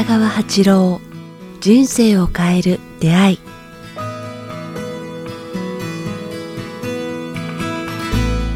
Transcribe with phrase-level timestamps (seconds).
[0.00, 0.98] 北川八郎
[1.60, 3.38] 人生を変える出会い。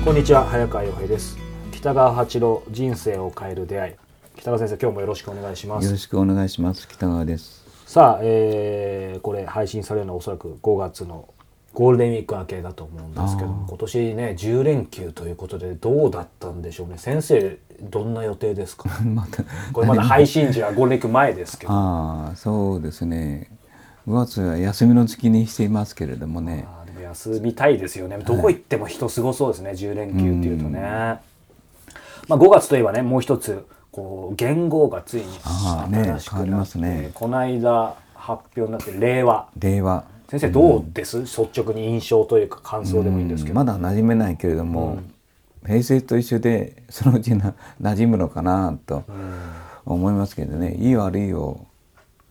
[0.02, 1.36] こんにちは早川洋平です。
[1.70, 3.95] 北川八郎人生を変える出会い。
[4.36, 5.84] 北川先生今日もよろしくお願いします。
[5.84, 6.88] よろしくお願いします。
[6.88, 7.62] 北川です。
[7.84, 11.29] さあ、えー、これ配信されるのはおそらく5月の
[11.75, 16.98] ゴールデンウィーク明けだと思うんですけども今年ね10連休ということでどうだったんでしょうね。
[16.98, 18.88] 先生どんな予定ですか？
[19.73, 21.73] これまだ配信時はゴールデンウィーク前ですけど。
[21.73, 23.50] ああそうですね。
[24.09, 26.66] 5月は休みの月にしていますけれどもね。
[26.95, 28.19] も休みたいですよね。
[28.19, 31.19] どこ行っても人すごそうですね、10連休っていうとね、ま
[32.30, 37.11] あ、5月といえばねもう一つこう元号がついに新しくなって、ますね。
[37.14, 39.48] この間発表になって令和。
[39.59, 44.98] 令和先生どうです、率直に印象というか感想でもいいんですけど、まだ馴染めないけれども、
[45.66, 49.05] 平成と一緒でそのうちな馴染むのかなと
[49.84, 50.75] 思いますけどね。
[50.77, 51.67] いい悪いを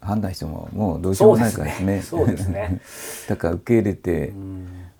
[0.01, 2.01] 判断してももうどうしようもないからですね。
[2.03, 2.81] そうですね。
[3.29, 4.33] だから受け入れて、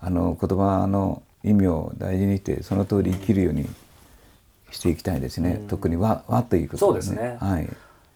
[0.00, 3.68] あの言葉の意味を大事にしてその通り生きるように
[4.70, 5.62] していきたいですね。
[5.68, 7.36] 特に和和ということそうですね。
[7.40, 7.68] はい。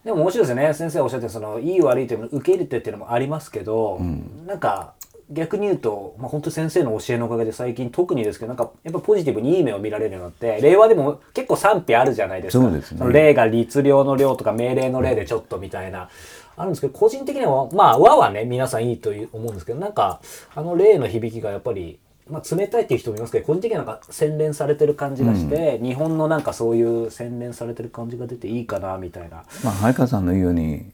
[0.09, 0.73] でも面白いですよね。
[0.73, 4.01] 先生おっしゃってそのいい悪いというのを受け入れてっていうのもありますけど、
[4.47, 4.95] なんか
[5.29, 12.65] 逆に言うと、まあ、本当先生の教えのおかげで最近特にですけどなんかやっぱポジティブにいい目を見られるようになって令和でも結構賛否あるじゃないですか。
[12.65, 13.01] そうですね。
[13.01, 16.09] の例が律令の量とか命令の例でちょっとみたいな、
[16.57, 20.23] あるんですけど個人的にはまあ和はね皆さんいいという思うんですけどなんか
[20.55, 21.99] あの例の響きがやっぱり
[22.31, 29.45] まあ、冷たいっていう人もいますけど個人的にはなんか洗練されてる感じがして、日本のなんかそういう洗練されてる感じが出ていいかなみたいな。
[29.65, 30.91] まあ早川さんの言うように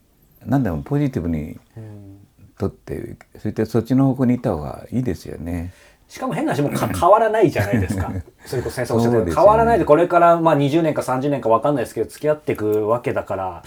[0.46, 1.58] 何でもポジティブに
[2.58, 5.72] とってそしてそっちの方向に行った方がいいですよね。
[6.08, 8.12] しかも変な話も 変わらないじゃないですか。
[8.46, 13.62] それこそ先生おっしゃってね変わらないでこれからまあ20年か30年か分かんないですけど付き合っていくわけだから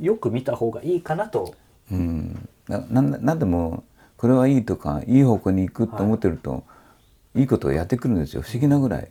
[0.00, 1.54] よく見た方がいいかなと。
[1.90, 3.84] うん、ななんでも
[4.16, 6.62] これはいいとかいい方向に行くと思ってると、い、
[7.34, 9.08] いことをやってくるんですよ不思議なぐらい。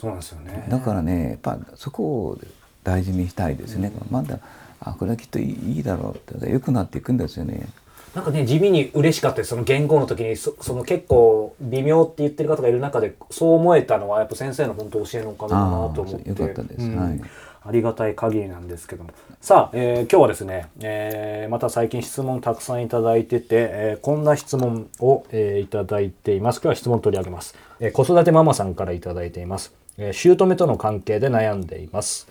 [0.00, 0.66] そうなんですよね。
[0.68, 2.38] だからねやっぱそこを
[2.84, 3.92] 大事にしたいですね。
[4.10, 4.38] まだ
[4.80, 7.68] あこれはきっといいいいだろうって良くなっていくんですよね。
[8.14, 9.50] なんかね地味に嬉しかったです。
[9.50, 16.28] その言語の時にそその結構微妙って言ってる方がいる中でそう思えたのはやっぱ先生の本当教えのおかげだなと思って。
[16.28, 16.86] よかったです。
[16.86, 16.96] うん。
[16.96, 17.20] はい
[17.60, 19.10] ありがたい限りなんですけども。
[19.42, 26.58] さあ、えー今日はですね、えーまた最近質問たくさんいただいてて、えーこんな質問を、えーいただいています。
[26.58, 32.26] 今日は質問取り上げます、えー子育てママさんからいただいています、えー姑との関係で悩んでいます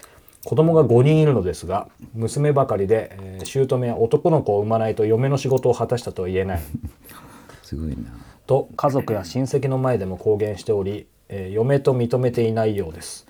[0.48, 6.62] 子供が5人いるのですが娘ばかりで、えー姑は男の子を産まないと嫁の仕事を果たしたとは言えない。
[7.64, 7.98] すごいな。
[8.46, 13.28] と家族や親戚の前でも公言しており、えー嫁と認めていないようです。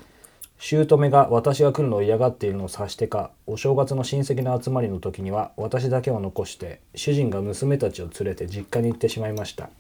[0.59, 9.72] 姑が私が来るのを嫌がっているのを察してかお正月の親戚の集まりの時には私だけを残して主人が娘たちを連れて実家に行ってしまいました。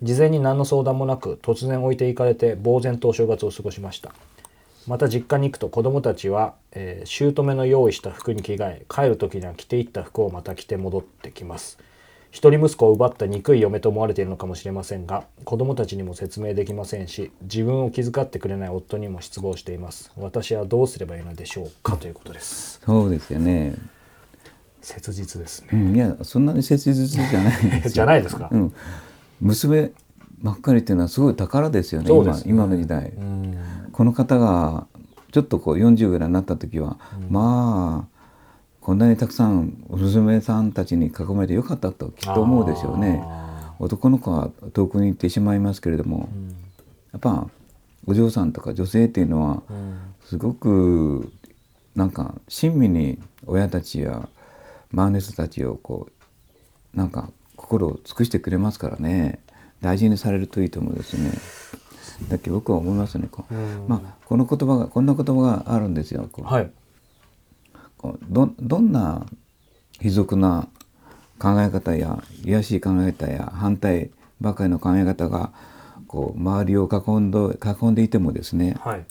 [0.00, 4.14] 事前に何の相談もなく突然置いていかれて呆然とお正月を過ごしました
[4.88, 11.78] また実家に行くと子供たちは、えー姑の用意した服に着替え帰る時には着ていった服をまた着て戻ってきます。
[12.30, 20.10] 一人息子を奪った憎い嫁と思われているのかもしれませんが子供たちにも説明できませんし自分を気遣ってくれない夫にも失望しています。
[20.16, 22.80] 私はどうすればいいのでしょうかということです。
[22.84, 23.74] そうですよね。
[24.80, 25.68] 切実ですね。
[25.72, 27.82] うん、いやそんなに切実じゃない。
[27.86, 28.74] じゃないですか、うん、
[29.40, 29.90] 娘
[30.40, 32.16] ばっかりっていうのはすごい宝ですよねね。
[32.16, 34.86] 今今の時代、うんこの方が
[35.32, 36.98] ちょっとこう40ぐらいになった時は、
[37.28, 38.18] まあ
[38.80, 43.20] こんなにたくさん娘さんたちに囲まれてよかったときっと思うでしょうね。
[43.24, 46.28] あ男の子は遠くに行ってしまいますけれども、
[47.10, 47.48] やっぱ
[48.06, 49.98] お嬢さんとか女性っていうのはうん。
[50.26, 51.32] すごく
[51.96, 54.28] なんか親身に親たちや
[54.92, 56.06] 周りの人たちをこ
[56.94, 59.40] うなんか心を尽くしてくれますからね。
[59.80, 61.32] 大事にされるといいと思うんですね。
[62.28, 63.84] だけど僕は思いますねこう、うん。
[63.88, 66.28] まあこの言葉がこんな言葉があるんですよ。
[66.30, 66.44] こう。
[66.44, 66.70] はい。
[67.96, 69.26] こうどどんな
[70.00, 70.68] 卑俗な
[71.38, 74.10] 考え方や卑しい考え方や反対
[74.40, 75.52] ばかりの考え方が
[76.06, 79.04] こう周りを囲んで囲んでいてもですねはい。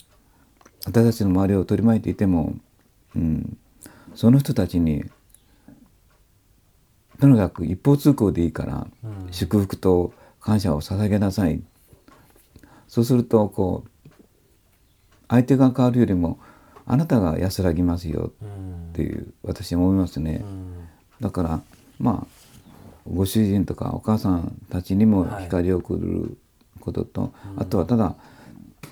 [0.85, 2.55] 私たちの周りを取り巻いていても、
[3.15, 3.57] うん、
[4.15, 5.03] その人たちに
[7.19, 9.27] とにかく一方通行でいいから、うん。
[9.31, 11.61] 祝福と感謝を捧げなさい
[12.87, 14.09] そうするとこう
[15.27, 16.39] 相手が変わるよりも
[16.85, 20.41] あなたが安らぎますようんっていう私は思いますね。
[20.43, 20.87] うん。
[21.21, 21.61] だから
[21.99, 22.27] まあ
[23.07, 26.37] ご主人とかお母さんたちにも光を送る
[26.79, 28.15] ことと、あとはただ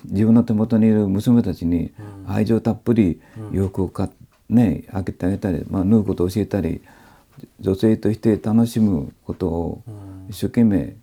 [0.04, 1.92] 自分の手元にいる娘たちに
[2.26, 3.20] 愛情たっぷり
[3.50, 4.10] 洋服を買っ
[4.48, 6.82] ね開けてあげたり、まあ、縫うことを教えたり
[7.60, 9.82] 女性として楽しむことを
[10.28, 10.94] 一生懸命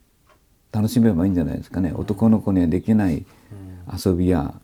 [0.74, 3.26] 楽しめばいいんじゃないですかね、男の子にはできない
[4.06, 4.56] 遊びや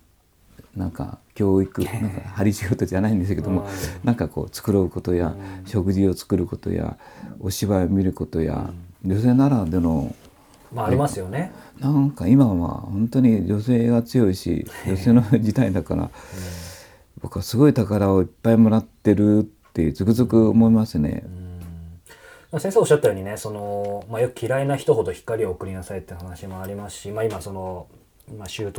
[0.76, 3.68] なんか教育 なんか針仕事じゃないんですけども、
[4.04, 5.36] なんかこう作ろうことや、
[5.66, 6.98] 食事を作ることや
[7.40, 8.72] お芝居を見ることや、
[9.06, 10.16] 女性ならでの
[10.74, 11.52] まあありますよね。
[11.80, 16.10] なんか今は本当に女性が強いし 女性の時代だから、
[17.22, 21.24] 僕はすごい宝をいっぱいもらってるってつくづく思いますね。
[22.58, 27.88] 先生おっしゃったようにねその、まあ、よく嫌いな人ほど光を送りなさいって話もありますし、まあ、今その、
[28.36, 28.72] まあ、姑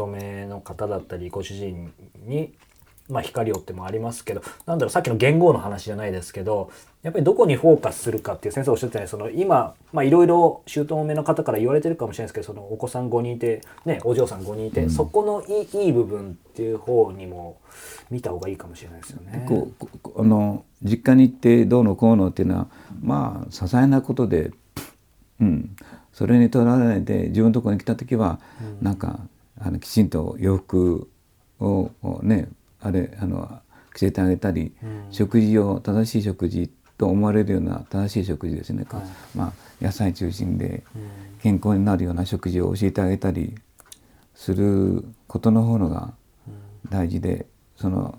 [0.46, 1.92] の方だったりご主人
[2.26, 2.52] に、
[3.10, 6.70] まあ、光をってもありますけどなんだろうさっきの元号の話じゃないですけど
[7.02, 17.58] やっぱりどこにフォーカスするかっていう先生おっしゃったようにその今いろいろ姑の方から言われてるかもしれないですけどそのお子さん5人いて、ね、お嬢さん5人いて、うん、そこのいいいい部分っていう方にも
[18.10, 19.46] 見た方がいいかもしれないですよね。
[19.48, 19.70] こ
[20.14, 22.66] うあの実家に行ってどうのこうのっていうのは
[23.02, 24.50] まあ些細なことで、
[25.40, 25.76] うん、
[26.12, 29.20] それにとらわれないで自分のところに来た時は、うん、なんか
[29.58, 31.08] あのきちんと洋服
[31.60, 31.90] を
[32.22, 32.48] ね
[32.80, 33.60] あれあの
[33.94, 39.02] 着せてあげたり、うん、食事を正しい食事と思われるような正しい食事ですね、はい、
[39.34, 39.52] まあ、
[39.84, 40.82] 野菜中心で
[41.42, 43.54] 健康になるような食事を教えてあげたり
[44.34, 46.12] することの方が
[46.88, 47.46] 大事で
[47.76, 48.18] その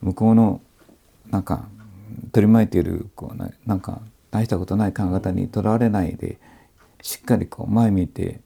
[0.00, 0.60] 向こうの
[1.30, 1.68] なんか
[2.32, 4.00] 取り巻いているこうなんか
[4.30, 6.38] 大したことない考え方にとらわれないで
[7.00, 8.40] しっかりこう前見て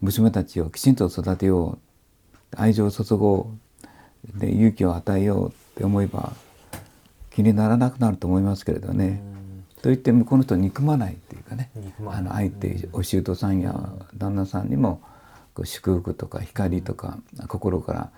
[0.00, 1.78] 娘たちをきちんと育てよ
[2.52, 3.67] う愛情を注ごう
[4.36, 6.32] で勇気を与えようって思えば
[7.30, 9.22] 気にならなくなると思いますけれどね。
[9.82, 11.70] といって向こうの人を憎まないっていうかね。
[12.06, 15.00] あの相手お舅さんや旦那さんにも
[15.54, 18.10] こう祝福とか光とか心から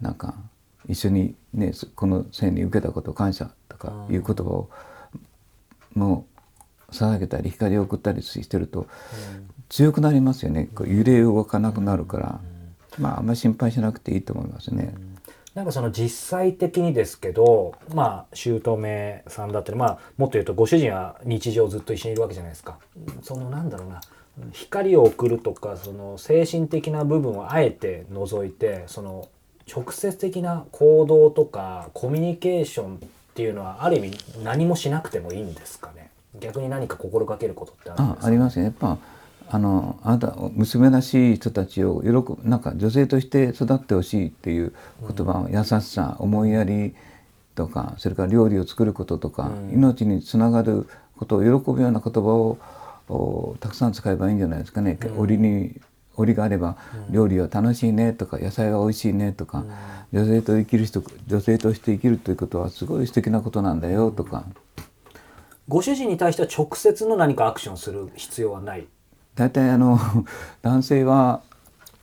[0.00, 0.34] なんか
[0.88, 4.70] 一緒にねこの生に受けたこと感謝とかいう言葉を
[5.94, 6.26] も
[6.88, 8.86] う捧げたり光を送ったりしてると
[9.68, 10.68] 強くなりますよね。
[10.74, 12.40] こう揺れ動かなくなるから。
[12.98, 14.94] まああんまり心配しなくていいと思いますね。
[15.60, 22.78] なんかその実際的にですけどまあ姑さんだったりまあもっと言うとご主人は日常ずっと一緒にいるわけじゃないですか。
[23.22, 24.00] そのなんだろうな
[24.52, 29.28] 光を送るとかその精神的な部分をあえて除いてその
[29.70, 32.98] 直接的な行動とかコミュニケーションっ
[33.34, 36.10] ていうのはある意味何もしなくてもいいんですかね。
[36.40, 38.26] 逆に何か心がけることってあるんですか？
[38.28, 38.64] ありますね。
[38.64, 38.96] やっぱ
[39.52, 46.94] あのあなた娘らしい人たちを喜ぶなんか女性として育ってほしいっていう言葉、うん、優しさ思いやり
[47.56, 52.20] とかそれから料理を作ることとか、うん、命につながることを喜ぶような言葉
[53.08, 55.80] をたくさん使えばいいんじゃないですかね、うん、折に
[56.16, 56.76] 折があれば
[57.10, 59.64] 料理は楽しいねとか野菜は美味しいねとか、
[60.12, 64.44] 女性と生きる人女性として生きるということはすごい素敵なことなんだよとか。
[65.66, 68.86] ご主人に対しては直接の何かアクションする必要はない？
[69.34, 69.98] 大体あの
[70.62, 71.42] 男性は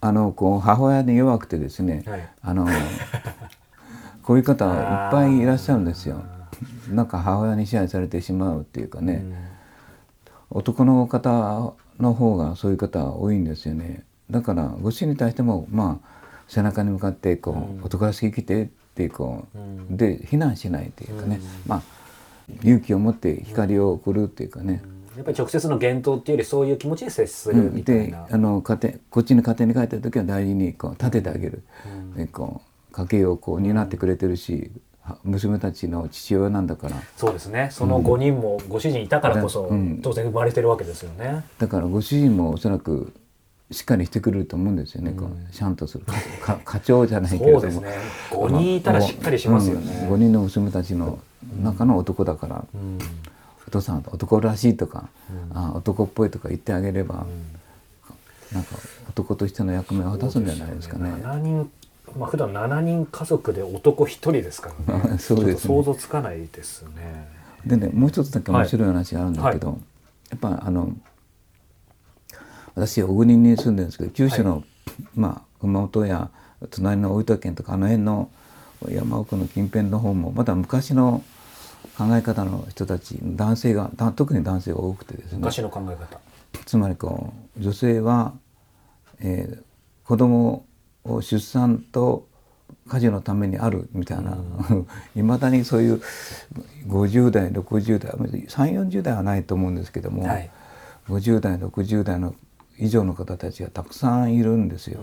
[0.00, 2.66] あのこう母親に弱くてですね、はい、あの
[4.22, 6.22] こういう方いっぱいいらっしゃるんですよ。
[6.90, 9.24] なんか母親に支配されてしまうっていうかね、
[10.50, 14.04] うん、男の方の方がそういう方多いんですよね。
[14.30, 16.08] だからご主人に対してもまあ
[16.48, 21.82] 背中に向かってこう、うん、男らしく生きてってこう、うん、で非難しないっていうかね、まあ
[22.62, 24.82] 勇気を持って光を送るっていうかね、
[25.18, 28.26] やっぱり直接の言動っていうよりそういう気持ちで接するみたいな。
[28.26, 31.64] であの家庭こっちの家庭に帰った時は大事にこう立ててあげる、
[32.16, 34.70] うん、こう家計をこう担ってくれてるし、
[35.24, 36.96] 娘たちの父親なんだから。
[37.16, 37.68] そうですね。
[37.72, 39.68] その5人もご主人いたからこそ、
[40.02, 41.44] 当然生まれてるわけですよね。
[41.58, 43.12] だからご主人もおそらく
[43.70, 46.04] しっかりしてくれると思うんですよね、うん、こうシャンとする
[46.64, 47.60] 課長じゃないけれども。
[47.60, 47.90] そうですね。
[48.30, 51.18] 5人いたらしっかりしますよね、うん、5人の娘たちの
[51.62, 52.98] 中の男だから、うん、
[53.68, 55.10] お父さん男らしいとか、
[55.52, 57.26] うん、あ男っぽいとか言ってあげれば、
[58.50, 58.76] うん、なんか
[59.10, 61.10] 男としての役目を果たすんじゃないですかね。
[61.10, 61.70] ね7人
[62.16, 65.18] まあ普段7人家族で男1人ですからね。
[65.20, 67.28] そうです、ね、想像つかないですね。
[67.66, 69.76] でねもう一つだけ面白い話があるんだけど、はい、
[70.30, 70.90] やっぱあの
[72.74, 74.62] 私小国に住んでるんですけど九州の、はい、
[75.14, 76.30] まあ熊本や
[76.70, 78.30] 隣の大分県とかあの辺の
[78.88, 81.22] 山奥の近辺の方もまだ昔の
[81.98, 85.38] 考え方の人たち男性が特に男性が多くてですね。
[85.38, 86.20] 昔の考え方。
[86.64, 88.34] つまりこう女性は、
[89.18, 89.62] えー、
[90.06, 90.64] 子供
[91.02, 92.28] を出産と
[92.86, 94.38] 家事のためにあるみたいな。
[95.16, 96.00] いまだにそういう
[96.86, 100.48] 50代60代3 4 0代はないと思うんですけども、はい、
[101.08, 102.32] 50代60代の
[102.78, 105.00] 以上の方たちがたくさんいるんですよ。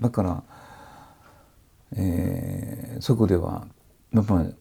[0.00, 0.42] だから、
[1.92, 3.68] えー、そこでは
[4.12, 4.52] やっぱり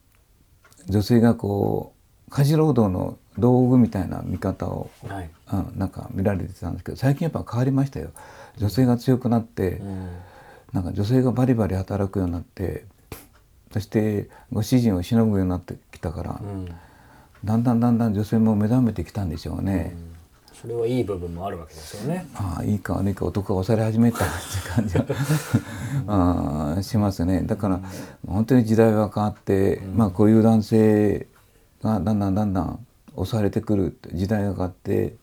[0.88, 1.94] 女性がこ
[2.28, 5.30] う家事労働の道具みたいな見方を、はい。
[5.54, 8.10] うん、なんか見られてたんですけど最近やっぱ変わりましたよ。
[8.58, 10.10] 女性が強くなって、うん。
[10.74, 12.84] なんか女性がバリバリ働くようになって
[13.72, 16.66] そしてご主人をしのぐようになってきたから、うん。
[17.46, 19.96] だんだんだんだん女性も目覚めてきたんでしょうね。
[20.62, 22.28] それはいい部分もあるわけですよね。
[22.34, 25.06] ああいいか悪いか男が押され始めたって感じは
[26.08, 27.44] あーしますね。
[27.44, 27.80] だから
[28.26, 31.28] 本当に時代は変わって、まあこういう男性
[31.84, 32.86] がだんだんだんだん
[33.16, 35.14] 押されてくる時代が変わって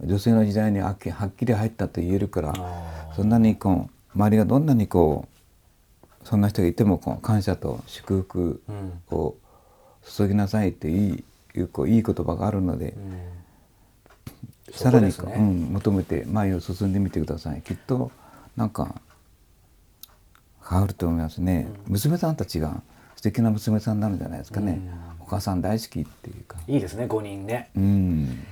[0.00, 5.28] 女性の時代にはっきはっきり入ったと言えるからあそんなにこう周りがどんなにこ
[6.04, 9.16] うそんな人がいてもこう感謝と祝福うん。
[9.16, 9.34] を
[10.04, 11.24] 注ぎなさいっていい
[11.54, 12.94] いうこういい言葉があるので。
[12.96, 13.41] うん
[14.72, 17.62] さらに、ねうん、求めて前を進んでみてください。
[17.62, 18.10] きっと
[18.56, 19.00] なんか
[20.68, 22.82] 変わると思いますね、娘さんたちが
[23.16, 24.80] 素敵な娘さんになるんじゃないですかね、
[25.20, 26.56] お母さん大好きっていうか。
[26.66, 27.70] いいですね5人ね。
[27.76, 28.44] うん。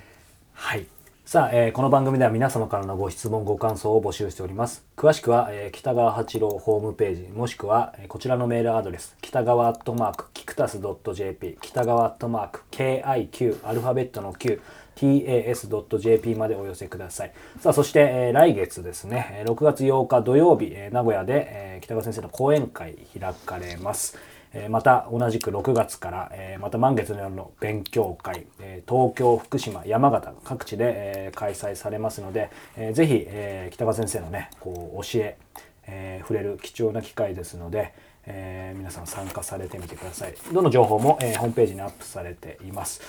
[0.53, 0.87] はい。
[1.25, 4.85] さあ、えーこの番組では皆様からのご質問ご感想を募集しております。
[4.97, 10.81] 詳しくは、えー北川八郎ホームページもしくは、えーこちらのメールアドレス北川アットマークキクタス
[11.15, 14.61] .jp 北川アットマーク KIQ アルファベットの Q
[14.94, 17.32] tas.jp までお寄せください。
[17.61, 19.28] さあそして、えー来月ですね。
[19.40, 24.18] えー6月8日土曜日、えー名古屋で、えー北川先生の講演会開かれます。
[24.52, 30.85] えーまた同じく6月から、えーまた満月の夜の勉強会、えー東京福島山形各地で、
[31.26, 35.37] えー開催されますので、えーぜひ、えー北川先生のねこう教え
[35.87, 37.92] えー触れる貴重な機会ですので、
[38.26, 40.35] えー皆さん参加されてみてください。
[40.52, 43.00] どの情報も、えーホームページにアップされています。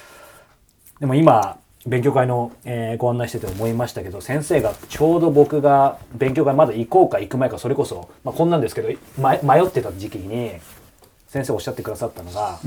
[1.00, 10.52] でも今勉強会の、えーご案内してて思いましたけど先生がちょうど僕が勉強会まだ行こうか行く前かそれこそ、まあ、こんなんですけど、ま、迷ってた時期に
[11.28, 12.60] 先生おっしゃってくださったのが、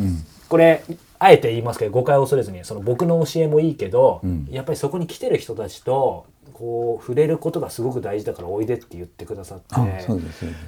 [0.48, 0.82] これ
[1.18, 4.46] あえて言いますけど誤解を恐れずにその僕の教えもいいけど、ん。
[4.50, 9.86] やっぱりそこに来てる人たちとこう触れることがすごく大事だからおいでって言ってくださってあ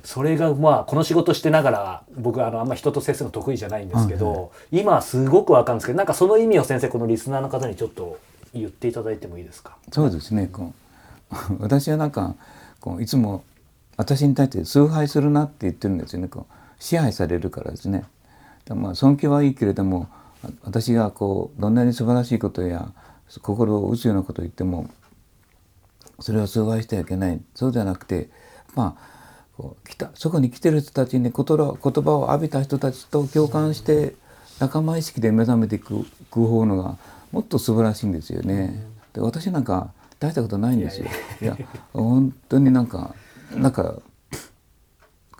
[0.03, 8.19] それがまあこの仕事してながら僕はあのあんま人と接するの得意じゃないんですけど、今すごくわかるんですけどなんかその意味を先生このリスナーの方にちょっと
[8.61, 9.77] 言っていただいてもいいですか？
[9.93, 10.73] そうですねこ
[11.31, 11.35] う。
[11.61, 12.35] 私はなんか
[12.81, 13.43] こういつも
[13.97, 16.55] 私に対して崇拝するなって言ってるんですよねこう。
[16.79, 18.05] 支配されるからですね。
[18.69, 20.09] まあ尊敬はいいけれども
[20.65, 22.93] 私がこうどんなに素晴らしいことや
[23.43, 24.89] 心を打つようなことを言っても
[26.21, 27.41] それを崇拝してはいけない。
[27.55, 28.29] そうじゃなくて
[28.75, 29.17] まあ
[29.57, 31.55] こう来たそこに来てる人たちに言葉
[32.17, 34.15] を浴びた人たちと共感して
[34.61, 36.99] 仲間意識で目覚めていくいく方のが
[37.33, 38.83] もっと素晴らしいんですよね。
[39.13, 41.07] で私なんか大したことないんですよ。
[41.43, 41.57] いや
[41.93, 43.15] 本当になんか
[43.55, 43.97] なんか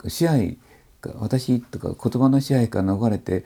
[0.07, 0.57] 支配
[1.01, 3.45] が私とか言葉の支配から逃れて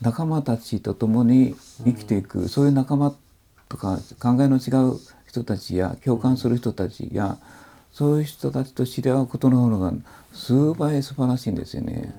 [0.00, 3.14] 仲間たちと共に生きていく、そういう仲間
[3.68, 7.38] とか考えの違う人たちや共感する人たちや
[7.92, 9.92] そういう人たちと知り合うことの方が
[10.32, 12.14] 数倍素晴らしいんですよね。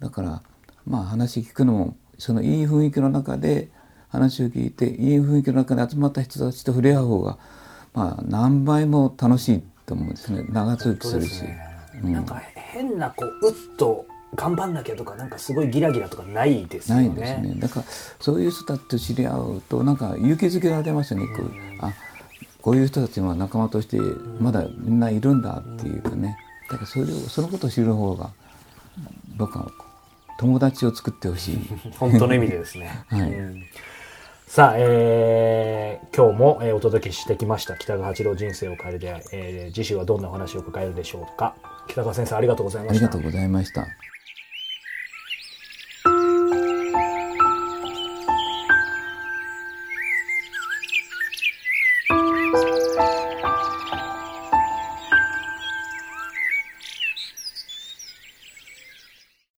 [0.00, 0.42] だから
[0.86, 3.68] まあ話聞くのもそのいい雰囲気の中で
[4.12, 7.38] 話を聞いていい雰囲気の中で集まった人たちと触れ合う方が
[7.94, 11.30] まあ何倍も楽しいと思うんですね長続きするし。
[11.30, 17.08] そうですねなんか変なこううっと頑張んなきゃとかなんかすごいギラギラとかないですよね。
[17.08, 17.54] ないですね。
[17.58, 17.86] だから
[18.18, 21.26] そういう人たちと知り合うとなんか勇気づけられますよね。
[21.36, 21.50] こう
[21.80, 21.92] あ
[22.62, 23.98] こういう人たちは仲間として
[24.40, 26.38] まだみんないるんだっていうかね。
[26.70, 28.30] だからそれをそのことを知る方が
[29.36, 29.70] 僕は
[30.38, 31.58] 友達を作ってほしい。
[32.00, 33.04] 本当の意味でですね。
[33.08, 33.62] はいうん
[34.54, 41.56] さあ、えー今日も、えーお届けしてきました北川八郎人生を変える出会い、えー次週はどんなお話を伺えるでしょうか
[41.88, 43.86] 北川先生ありがとうございましたありがとうございました。